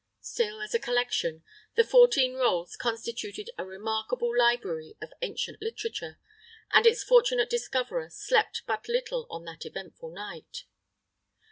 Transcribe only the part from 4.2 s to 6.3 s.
library of ancient literature,